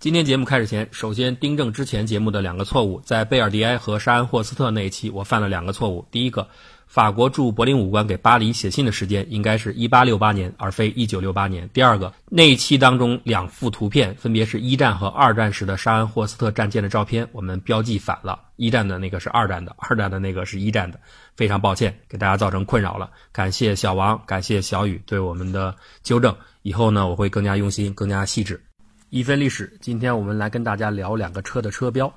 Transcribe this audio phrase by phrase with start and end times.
[0.00, 3.00] 今天节目开始前，首先订正之前节目的两个错误。
[3.00, 6.06] 在贝尔迪埃和沙恩霍斯特那一期，我犯了两个错误。
[6.12, 6.46] 第一个，
[6.86, 11.68] 法国驻柏林武官给巴黎写信的时间应该是一八六八年，而非一九六八年。
[11.72, 21.00] 第二个，那一期当中两幅图片分别是一战和二战时的沙恩霍斯特战舰的照片，我们标记反了，一战的那个是二战的，二战的那个是一战的。
[21.34, 23.10] 非常抱歉，给大家造成困扰了。
[23.32, 25.74] 感谢小王，感谢小雨对我们的
[26.04, 26.32] 纠正。
[26.62, 28.62] 以后呢，我会更加用心，更加细致。
[29.10, 32.12] 一分历史，今天我们来跟大家聊两个车的车标。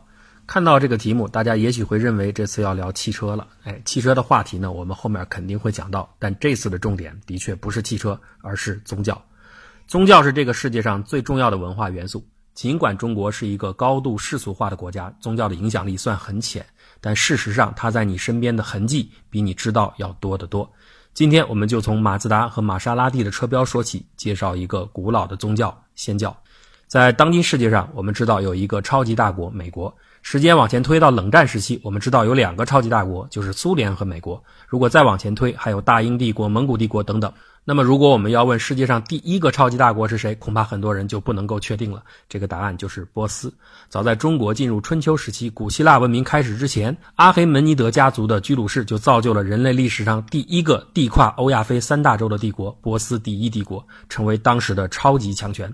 [0.45, 3.47] 看到这个题目，大家也许会认为这次要聊汽车了。
[3.63, 6.13] 哎，汽车的话题呢，我们后面肯定会讲到。
[6.19, 9.23] 但这次的重点的确不是汽车，而是宗教。
[9.88, 12.27] 宗教是这个世界上最重要的文化元素。
[12.55, 16.66] 尽管中国是一个高度世俗化的国家，宗教的影响力算很浅，
[16.99, 20.69] 但事实上它在你身边的痕迹比你知道要多得多。
[21.13, 26.35] 今天我们就从马自达和玛莎拉蒂的车标说起，介绍一个古老的宗教——仙教。
[26.91, 29.95] 在当今世界上，我们知道有一个超级大国——美国。
[30.22, 34.44] 时间往前推到冷战时期，我们知道有两个超级大国，就是苏联和美国。
[34.67, 37.31] 如果再往前推，还有大英帝国、蒙古帝国等等。
[37.64, 42.04] 那么，如果我们要问世界上第一个超级大国是谁，恐怕很多人就不能够确定了。
[42.28, 43.54] 这个答案就是波斯。
[43.88, 55.72] 早在中国进入春秋时期、古希腊文明开始之前，阿黑门尼德家族的居鲁士就造就了人类历史上第一个地跨欧亚非三大洲的帝国——波斯第一帝国，成为当时的超级强权。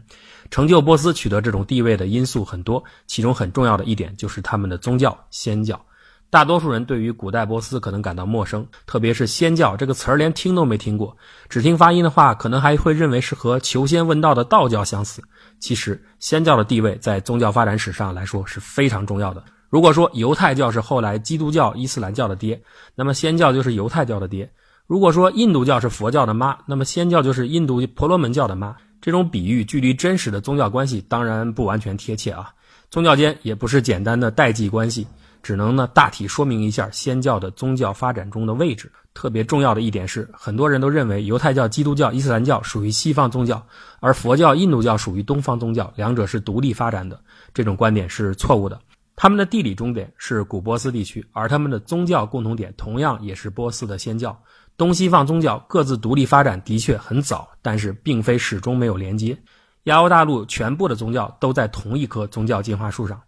[0.51, 5.81] 成就波斯取得这种地位的因素很多，其中很重要的一点就是他们的宗教——先教。
[6.29, 11.15] 大多数人对于古代波斯可能感到陌生，特别是“仙教”这个词儿连听都没听过。
[11.47, 15.21] 只听发音的话，可能还会认为是和求仙问道的道教相似。
[15.59, 19.41] 其实，仙教的地位在宗教发展史上来说是非常重要的。
[19.69, 22.61] 如果说犹太教是后来基督教、伊斯兰教的爹，
[22.93, 24.45] 那么仙教就是犹太教的爹；
[24.85, 28.75] 如果说印度教是佛教的妈，那么仙教就是印度婆罗门教的妈。
[28.99, 32.49] 这种比喻距离真实的宗教关系当然不完全贴切啊，
[32.89, 35.07] 宗教间也不是简单的代际关系。
[35.47, 38.91] 只能呢大体说明一下仙教的宗教发展中的位置。
[39.13, 43.65] 特别重要的一点是，很多人都认为犹太教、基督教、伊斯兰教属于西方宗教，
[44.01, 47.17] 而佛教、印度教属于东方宗教，两者是独立发展的。
[47.53, 48.77] 这种观点是错误的。
[49.15, 54.37] 他们的地理终点是古波斯地区，而他们的宗教共同点同样也是波斯的仙教。
[54.75, 59.37] 东西方宗教各自独立发展的确很早，但是并非始终没有连接。
[59.83, 63.21] 亚欧大陆全部的宗教都在同一棵宗教进化树上。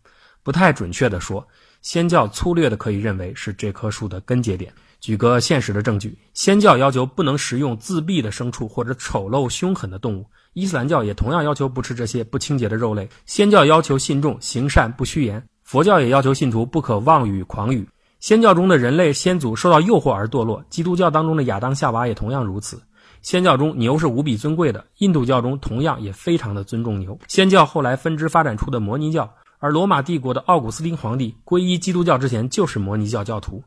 [0.44, 1.48] 不太准确地说。
[1.82, 4.74] 仙教粗略的可以认为是这棵树的根节点。
[5.00, 10.26] 举个现实的证据，仙教要求不能食用自闭的牲畜或者丑陋凶狠的动物。
[10.54, 13.08] 伊斯兰教也同样要求不吃这些不清洁的肉类。
[13.26, 17.88] 仙教要求信众行善不虚言，佛教也要求信徒不可妄语狂语。
[18.20, 22.82] 仙教中的人类先祖受到诱惑而堕落，基督教当中的亚当夏娃也同样如此。
[23.22, 27.18] 仙教中牛是无比尊贵的，印度教中同样也非常的尊重牛。
[27.30, 29.34] 仙教后来分支发展出的摩尼教。
[29.60, 33.62] 而罗马帝国的奥古斯丁皇帝皈依基督教之前就是摩尼教教徒，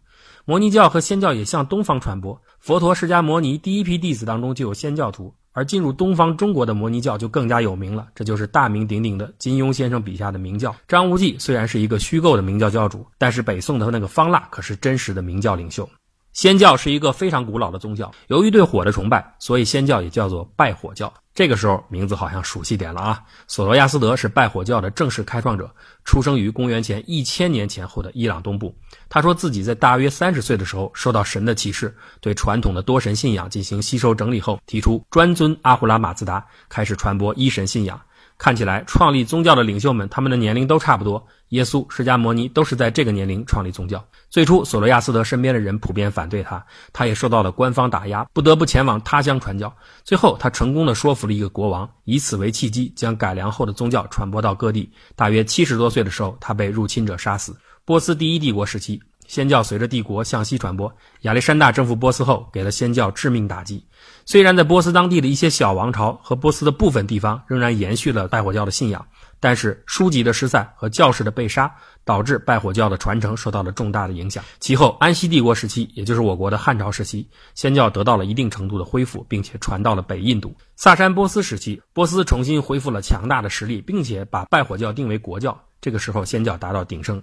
[0.47, 2.41] 摩尼教和仙教也向东方传播。
[2.59, 10.75] 佛陀释迦摩尼第一批弟子当中就有仙教徒，而进入东方中国的摩尼教就更加有名了，这就是大名鼎鼎的金庸先生笔下的明教。
[10.89, 15.87] 张无忌虽然是一个虚构的明教教主，但是北宋的那个方腊可是真实的明教领袖。
[16.33, 21.13] 仙教是一个非常古老的宗教，由于对火的崇拜，所以仙教也叫做拜火教。
[21.35, 23.23] 这个时候名字好像熟悉点了啊！
[23.49, 28.75] 索罗亚斯德是拜火教的正式开创者，出生于公元前一千年前后的伊朗东部。
[29.09, 37.99] 他说自己在大约三十岁的时候受到神的启示，对传统的多神信仰进行吸收整理后，提出专尊阿胡拉马自达，开始传播一神信仰。
[38.43, 41.25] 看起来，创立宗教的领袖们，他们的年龄都差不多。
[41.51, 44.05] 耶稣、释迦摩尼都是在这个年龄创立宗教。
[44.31, 49.73] 最初，索罗亚斯德身边的人普遍反对他，他也受到了官方打压，不得不前往他乡传教。
[50.03, 54.91] 最后，他成功的说服了一个国王，以此为契机，将改良后的宗教传播到各地。
[55.15, 57.57] 大约七十多岁的时候，他被入侵者杀死。
[57.85, 59.01] 波斯第一帝国时期。
[59.33, 63.83] 仙教随着帝国向西传播，亚历山大征服波斯后，给了仙教致命打击。
[64.27, 69.03] 虽然在波斯当地的一些小王朝和波斯的部分地方仍然延续了拜火教的信仰，
[69.41, 71.75] 但是书籍的失散和教士的被杀，
[72.05, 74.45] 导致拜火教的传承受到了重大的影响。
[74.61, 80.55] 其后，安息帝国时期，也就是我国的汉朝时期，仙教得到了一定程度的恢复，并且传到了北印度。
[80.77, 85.59] 萨珊波斯时期，波斯重新恢复了强大的实力，并且把拜火教定为国教。
[85.81, 87.21] 这个时候，仙教达到鼎盛。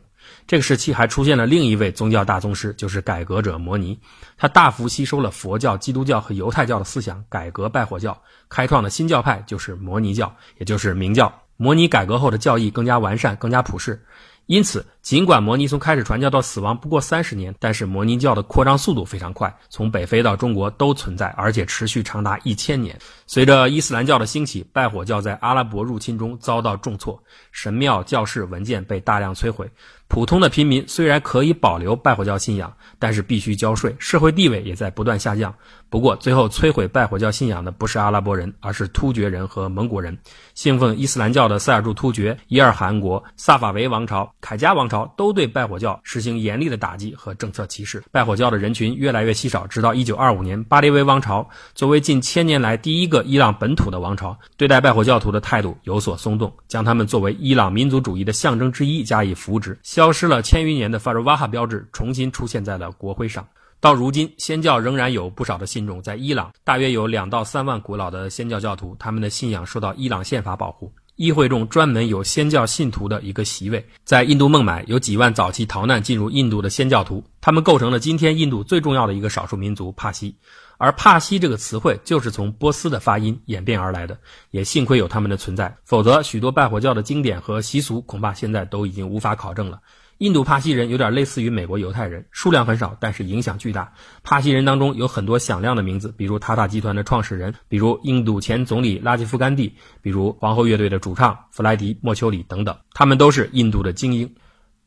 [0.47, 3.99] 这个时期还出现了另一位宗教大宗师，就是改革者摩尼。
[4.37, 11.31] 他大幅吸收了佛教、基督教和犹太教的思想，改革拜火教，开创的新教派就是摩尼教，也就是明教。
[11.57, 14.01] 摩尼改革后的教义更加完善，更加普世。
[14.45, 22.97] 因此，尽管摩尼从开始传教到死亡不过三十年，但是摩尼教的扩张速度非常快，从北非到中国都存在，而且持续长达一千年。
[23.27, 27.21] 随着伊斯兰教的兴起，拜火教在阿拉伯入侵中遭到重挫，
[27.51, 29.69] 神庙、教室、文件被大量摧毁。
[30.09, 35.53] 普通的平民虽然可以保留拜火教信仰，但是必须交税，社会地位也在不断下降。
[35.87, 40.17] 不过，最后摧毁拜火教信仰的不是阿拉伯人，而是突厥人和蒙古人。
[40.55, 48.03] 信奉伊斯兰教的塞尔柱突厥、伊尔汗国、萨法维王朝、凯加王朝都对拜火教实行严厉的打击和政策歧视。
[48.11, 59.77] 拜火教的人群越来越稀少，直到1925年，巴列维王朝作为近千年来第一个伊朗本土的王朝，对待拜火教徒的态度有所松动，将他们作为伊朗民族主义的象征之一加以扶植。
[59.99, 63.45] 消失了千余年的法鲁瓦哈标志重新出现在了国徽上。
[63.81, 70.89] 到如今，仙教仍然有不少的信众在伊朗，大约有两到三万古老的仙教教徒，他们的信仰受到伊朗宪法保护。
[71.19, 73.85] 议会中专门有仙教信徒的一个席位。
[74.05, 80.33] 在印度孟买，有几万早期逃难进入印度的仙教徒，他们构成了今天印度最重要的一个少数民族帕西。
[80.77, 84.17] 而帕西这个词汇就是从波斯的发音演变而来的，
[84.51, 89.77] 也幸亏有他们的存在，否则许多拜火教的经典和习俗恐怕现在都已经无法考证了。
[90.19, 93.93] 印度帕西人有点类似于美国犹太人，数量很少，但是影响巨大。
[94.21, 104.35] 帕西人当中有很多响亮的名字，比如塔塔集团的创始人，比如印度前总理拉吉夫甘地，比如皇后乐队的主唱弗莱迪莫丘里等等，他们都是印度的精英。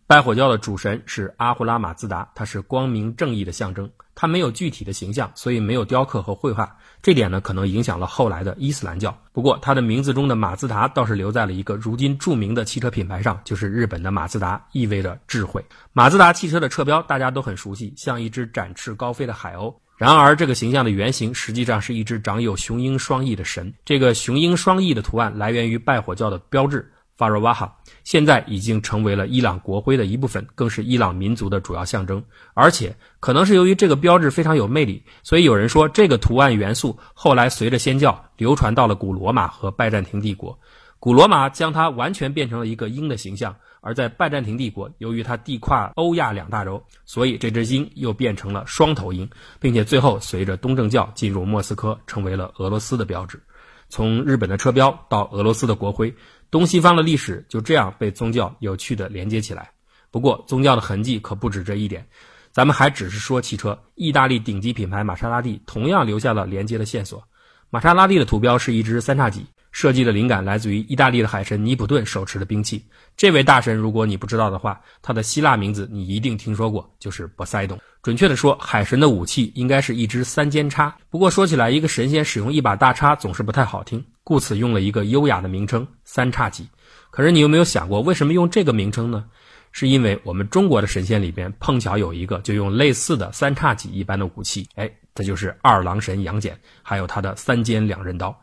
[0.07, 3.91] 拜火教的主神是阿胡拉马兹达，他是光明正义的象征。
[4.15, 6.77] 他没有具体的形象，所以没有雕刻和绘画。
[7.03, 9.13] 这点呢，可能影响了后来的伊斯兰教。
[9.33, 15.65] 不过，他的名字中的马自达倒是留在了一个如今著名的汽车品牌上，就是日本的马自达，意味着智慧。
[15.93, 19.75] 马自达汽车的车标大家都很熟悉，像一只展翅高飞的海鸥。
[19.99, 23.73] 然而，这个形象的原型实际上是一只长有雄鹰双翼的神。
[23.85, 26.89] 这个雄鹰双翼的图案来源于拜火教的标志。
[27.23, 32.25] 巴尔瓦哈现在已经成为了伊朗国徽的一部分，更是伊朗民族的主要象征。
[32.53, 40.59] 而且，可能是由于这个标志非常有魅力，所以有人说这个图案元素后来随着仙教流传到了古罗马和拜占庭帝国。
[40.99, 49.31] 古罗马将它完全变成了一个鹰的形象，而在拜占庭帝国，由于它地跨欧亚两大洲，所以这只鹰又变成了双头鹰，
[49.61, 53.41] 并且最后随着东正教进入莫斯科，成为了俄罗斯的标志。
[53.89, 56.13] 从日本的车标到俄罗斯的国徽。
[56.53, 59.71] 东西方的历史就这样被宗教有趣的连接起来。
[60.11, 62.07] 不过，宗教的痕迹可不止这一点。
[62.53, 67.27] 咱们还只是说汽车，意大利顶级品牌玛莎拉蒂同样留下了连接的线索。
[67.71, 72.85] 玛莎拉蒂的图标是一只三叉戟，设计的灵感来自于意大利的海神尼普顿手持的兵器。
[73.17, 77.81] 这位大神，如果你不知道的话，他的希腊名字你一定听说过，就是波塞冬。
[78.03, 80.93] 准确的说，海神的武器应该是一支三尖叉。
[81.09, 84.05] 不过说起来，一个神仙使用一把大叉总是不太好听。
[84.25, 86.69] 故此用了一个优雅的名称“三叉戟”。
[87.11, 89.25] 可是你有没有想过，为什么用这个名称呢？
[89.71, 98.37] 是因为我们中国的神仙里边碰巧有一个就用类似的三叉戟一般的武器，哎，这就是二郎神杨戬，还有他的三尖两刃刀。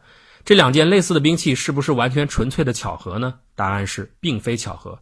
[0.46, 3.36] 这两件类似的兵器是不是完全纯粹的巧合呢？
[3.56, 4.98] 答案是，并非巧合。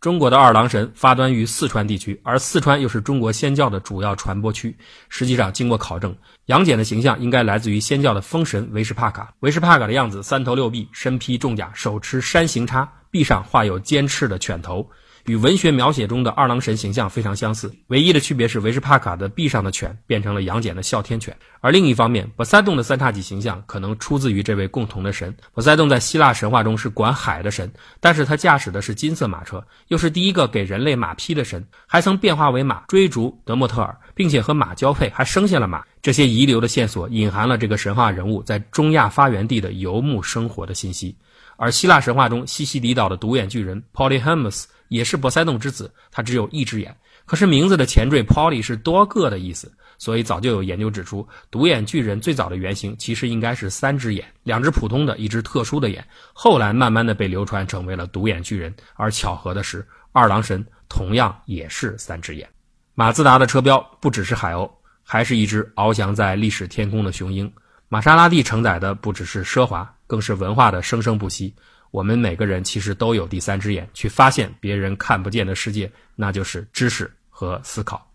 [0.00, 4.74] 中国的二郎神发端于四川地区，而四川又是中国仙教的主要传播区。
[5.10, 6.16] 实际上，经过考证，
[6.46, 9.34] 杨戬的形象应该来自于仙教的封神维什帕卡。
[9.40, 14.88] 维什帕卡的样子三头六臂，身披重甲，手持山形叉，臂上画有尖翅的犬头。
[15.30, 21.36] 与文学描写中的二郎神形象非常相似，唯一的区别是维什帕卡的臂上的犬变成了杨戬的哮天犬。
[21.60, 25.32] 而另一方面，波塞冬的三叉戟形象可能出自于这位共同的神。
[25.54, 35.84] 波塞冬在希腊神话中是管海的神，但是他驾驶的是金色马车，又是第一个给人类马匹的神，还曾变化为马追逐德莫特尔，并且和马交配，还生下了马。
[36.02, 41.14] 这些遗留的线索隐含了这个神话人物在中亚发源地的游牧生活的信息。
[41.60, 44.64] 而希腊神话中西西里岛的独眼巨人 Polyhemus。
[44.88, 46.92] 也是波塞冬之子，他只有一只眼。
[47.24, 56.04] 可是名字的前缀 poly 是多个的意思，所以早就有研究指出，独眼巨人最早的原型其实应该是三只眼，两只普通的，一只特殊的眼。
[56.32, 58.74] 后来慢慢的被流传成为了独眼巨人。
[58.94, 62.48] 而巧合的是，二郎神同样也是三只眼。
[62.96, 64.68] 马自达的车标不只是海鸥，
[65.04, 67.48] 还是一只翱翔在历史天空的雄鹰。
[67.92, 71.52] 玛莎拉蒂承载的不只是奢华，更是文化的生生不息。
[71.90, 78.08] 我们每个人其实都有第三只眼，去发现别人看不见的世界，那就是知识和思考。